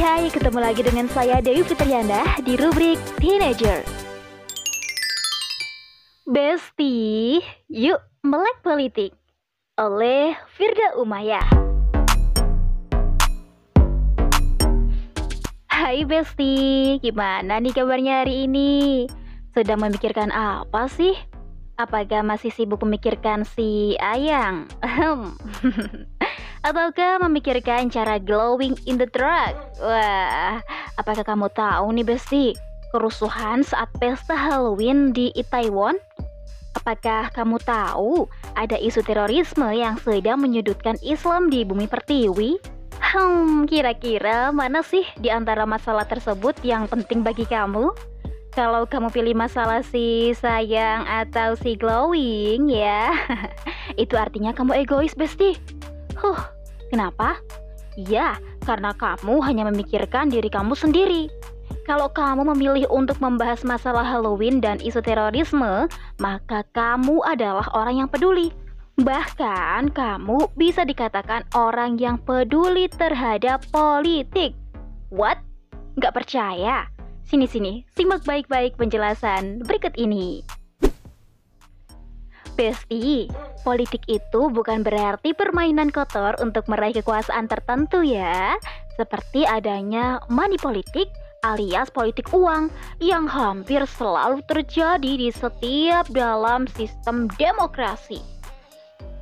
[0.00, 3.84] hai, ketemu lagi dengan saya Dewi Fitriana di rubrik Teenager.
[6.24, 7.36] Besti,
[7.68, 9.12] yuk melek politik
[9.76, 11.44] oleh Firda Umayah.
[15.68, 19.04] Hai Besti, gimana nih kabarnya hari ini?
[19.52, 21.12] Sedang memikirkan apa sih?
[21.76, 24.64] Apakah masih sibuk memikirkan si Ayang?
[26.60, 29.56] Ataukah memikirkan cara glowing in the dark?
[29.80, 30.60] Wah,
[31.00, 32.52] apakah kamu tahu nih Besti,
[32.92, 35.96] kerusuhan saat pesta Halloween di Itaewon?
[36.76, 38.28] Apakah kamu tahu
[38.60, 42.60] ada isu terorisme yang sedang menyudutkan Islam di bumi pertiwi?
[43.00, 47.88] Hmm, kira-kira mana sih di antara masalah tersebut yang penting bagi kamu?
[48.52, 53.16] Kalau kamu pilih masalah si sayang atau si glowing ya,
[54.02, 55.80] itu artinya kamu egois, Besti.
[56.20, 56.40] Huh,
[56.92, 57.40] kenapa?
[57.96, 58.36] Ya,
[58.68, 61.32] karena kamu hanya memikirkan diri kamu sendiri.
[61.88, 65.88] Kalau kamu memilih untuk membahas masalah Halloween dan isu terorisme,
[66.20, 68.52] maka kamu adalah orang yang peduli.
[69.00, 74.52] Bahkan kamu bisa dikatakan orang yang peduli terhadap politik.
[75.08, 75.40] What?
[75.96, 76.84] Gak percaya?
[77.24, 80.44] Sini-sini, simak baik-baik penjelasan berikut ini.
[82.60, 83.24] Besti,
[83.64, 88.52] politik itu bukan berarti permainan kotor untuk meraih kekuasaan tertentu ya.
[89.00, 91.08] Seperti adanya money politik
[91.40, 92.68] alias politik uang
[93.00, 98.20] yang hampir selalu terjadi di setiap dalam sistem demokrasi.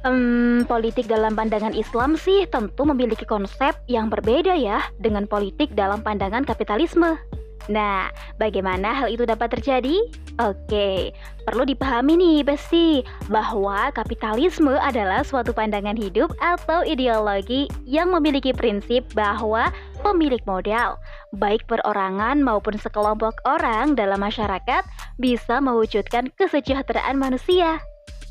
[0.00, 6.00] Hmm, politik dalam pandangan Islam sih tentu memiliki konsep yang berbeda ya dengan politik dalam
[6.00, 7.20] pandangan kapitalisme.
[7.66, 9.98] Nah, bagaimana hal itu dapat terjadi?
[10.36, 11.16] Oke,
[11.48, 13.00] perlu dipahami nih, Besti,
[13.32, 19.72] bahwa kapitalisme adalah suatu pandangan hidup atau ideologi yang memiliki prinsip bahwa
[20.04, 21.00] pemilik modal,
[21.34, 24.84] baik perorangan maupun sekelompok orang dalam masyarakat,
[25.16, 27.80] bisa mewujudkan kesejahteraan manusia.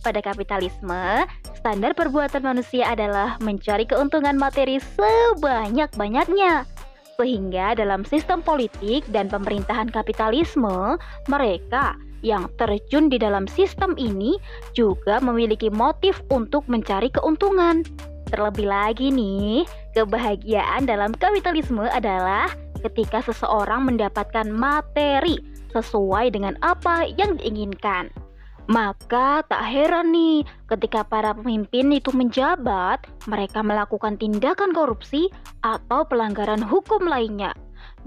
[0.06, 1.26] Pada kapitalisme,
[1.58, 6.75] standar perbuatan manusia adalah mencari keuntungan materi sebanyak-banyaknya
[7.16, 11.00] sehingga dalam sistem politik dan pemerintahan kapitalisme,
[11.32, 11.96] mereka
[12.26, 14.36] yang terjun di dalam sistem ini
[14.74, 17.86] juga memiliki motif untuk mencari keuntungan.
[18.34, 22.50] Terlebih lagi nih, kebahagiaan dalam kapitalisme adalah
[22.82, 25.38] ketika seseorang mendapatkan materi
[25.72, 28.25] sesuai dengan apa yang diinginkan.
[28.66, 35.30] Maka tak heran nih ketika para pemimpin itu menjabat, mereka melakukan tindakan korupsi
[35.62, 37.54] atau pelanggaran hukum lainnya.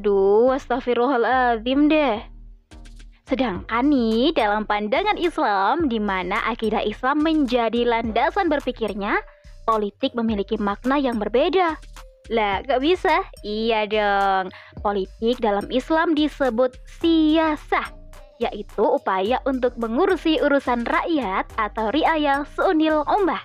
[0.03, 2.19] Duh, astagfirullahaladzim deh.
[3.31, 9.23] Sedangkan nih dalam pandangan Islam di mana akidah Islam menjadi landasan berpikirnya,
[9.63, 11.79] politik memiliki makna yang berbeda.
[12.35, 13.25] Lah, gak bisa?
[13.47, 14.51] Iya dong.
[14.83, 17.98] Politik dalam Islam disebut siasah
[18.39, 23.43] yaitu upaya untuk mengurusi urusan rakyat atau riayah seunil ummah.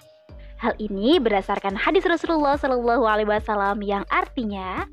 [0.61, 4.87] Hal ini berdasarkan hadis Rasulullah Shallallahu Alaihi Wasallam yang artinya,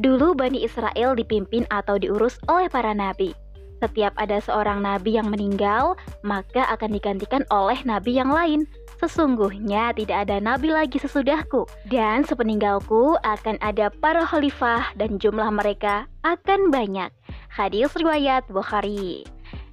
[0.00, 3.36] dulu Bani Israel dipimpin atau diurus oleh para nabi.
[3.80, 8.68] Setiap ada seorang nabi yang meninggal, maka akan digantikan oleh nabi yang lain.
[9.00, 16.04] Sesungguhnya tidak ada nabi lagi sesudahku, dan sepeninggalku akan ada para khalifah dan jumlah mereka
[16.20, 17.08] akan banyak.
[17.48, 19.24] Hadis riwayat Bukhari.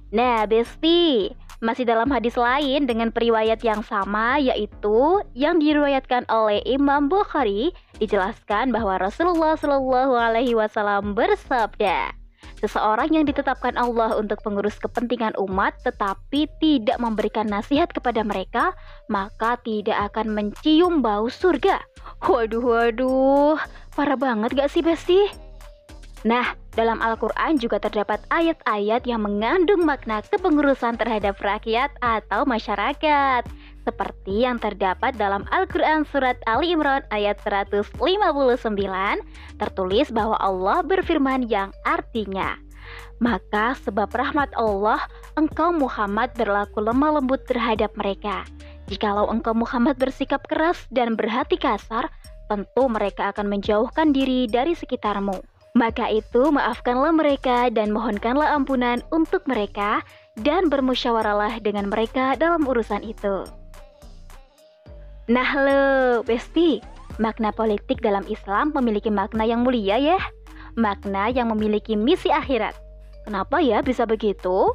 [0.08, 7.10] Nah, Besti, masih dalam hadis lain dengan periwayat yang sama yaitu yang diriwayatkan oleh Imam
[7.10, 12.14] Bukhari dijelaskan bahwa Rasulullah Shallallahu alaihi wasallam bersabda,
[12.58, 18.74] Seseorang yang ditetapkan Allah untuk pengurus kepentingan umat tetapi tidak memberikan nasihat kepada mereka,
[19.06, 21.78] maka tidak akan mencium bau surga.
[22.26, 23.58] Waduh, waduh,
[23.94, 25.47] parah banget gak sih Besti?
[26.26, 33.46] Nah, dalam Al-Quran juga terdapat ayat-ayat yang mengandung makna kepengurusan terhadap rakyat atau masyarakat.
[33.86, 37.94] Seperti yang terdapat dalam Al-Quran Surat Ali Imran ayat 159,
[39.62, 42.58] tertulis bahwa Allah berfirman yang artinya,
[43.22, 45.02] Maka sebab rahmat Allah,
[45.38, 48.46] engkau Muhammad berlaku lemah lembut terhadap mereka.
[48.90, 52.10] Jikalau engkau Muhammad bersikap keras dan berhati kasar,
[52.46, 55.57] tentu mereka akan menjauhkan diri dari sekitarmu.
[55.78, 60.02] Maka itu maafkanlah mereka dan mohonkanlah ampunan untuk mereka
[60.42, 63.46] dan bermusyawarahlah dengan mereka dalam urusan itu.
[65.30, 65.86] Nah lo,
[66.26, 66.82] Besti,
[67.22, 70.18] makna politik dalam Islam memiliki makna yang mulia ya.
[70.74, 72.74] Makna yang memiliki misi akhirat.
[73.22, 74.74] Kenapa ya bisa begitu?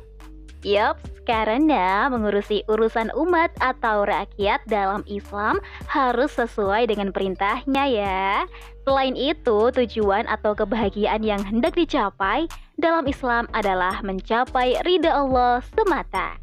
[0.64, 0.96] Yup,
[1.28, 5.60] karena mengurusi urusan umat atau rakyat dalam Islam
[5.92, 8.48] harus sesuai dengan perintahnya ya.
[8.88, 12.48] Selain itu, tujuan atau kebahagiaan yang hendak dicapai
[12.80, 16.40] dalam Islam adalah mencapai ridha Allah semata.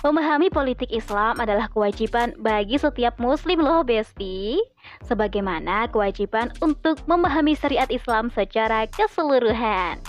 [0.00, 4.56] Memahami politik Islam adalah kewajiban bagi setiap muslim loh Besti
[5.04, 10.00] Sebagaimana kewajiban untuk memahami syariat Islam secara keseluruhan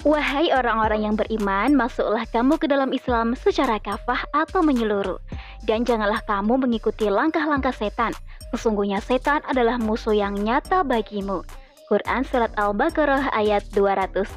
[0.00, 5.20] Wahai orang-orang yang beriman, masuklah kamu ke dalam Islam secara kafah atau menyeluruh.
[5.68, 8.16] Dan janganlah kamu mengikuti langkah-langkah setan.
[8.48, 11.44] Sesungguhnya setan adalah musuh yang nyata bagimu.
[11.92, 14.32] Quran Surat Al-Baqarah ayat 208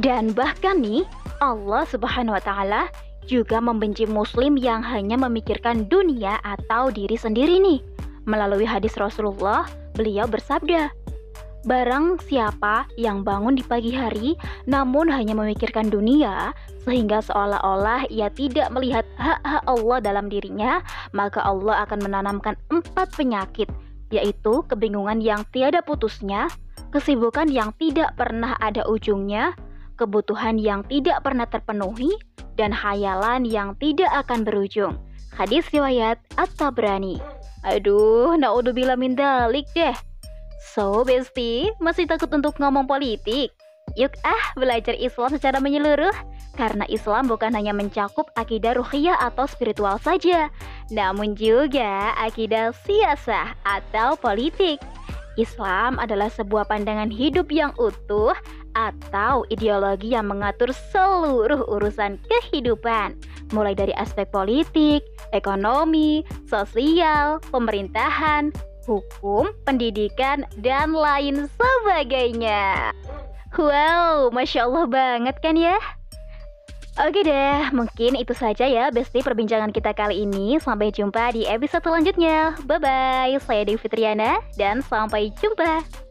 [0.00, 1.04] Dan bahkan nih,
[1.44, 2.88] Allah Subhanahu wa taala
[3.28, 7.84] juga membenci muslim yang hanya memikirkan dunia atau diri sendiri nih.
[8.24, 11.07] Melalui hadis Rasulullah, beliau bersabda,
[11.66, 14.38] Barang siapa yang bangun di pagi hari
[14.70, 16.54] namun hanya memikirkan dunia
[16.86, 23.68] sehingga seolah-olah ia tidak melihat hak-hak Allah dalam dirinya, maka Allah akan menanamkan empat penyakit,
[24.08, 26.48] yaitu kebingungan yang tiada putusnya,
[26.94, 29.52] kesibukan yang tidak pernah ada ujungnya,
[30.00, 32.14] kebutuhan yang tidak pernah terpenuhi,
[32.56, 34.96] dan hayalan yang tidak akan berujung.
[35.36, 37.20] Hadis riwayat At-Tabrani.
[37.68, 39.94] Aduh, naudzubillah min dalik deh.
[40.58, 43.54] So, Besti, masih takut untuk ngomong politik?
[43.94, 46.12] Yuk ah, belajar Islam secara menyeluruh.
[46.58, 50.50] Karena Islam bukan hanya mencakup akidah ruhiyah atau spiritual saja,
[50.90, 54.82] namun juga akidah siasah atau politik.
[55.38, 58.34] Islam adalah sebuah pandangan hidup yang utuh
[58.74, 63.14] atau ideologi yang mengatur seluruh urusan kehidupan,
[63.54, 68.50] mulai dari aspek politik, ekonomi, sosial, pemerintahan,
[68.88, 72.96] hukum, pendidikan, dan lain sebagainya.
[73.60, 75.76] Wow, Masya Allah banget kan ya?
[76.98, 80.58] Oke deh, mungkin itu saja ya Besti perbincangan kita kali ini.
[80.58, 82.58] Sampai jumpa di episode selanjutnya.
[82.66, 86.07] Bye-bye, saya Devi Fitriana, dan sampai jumpa.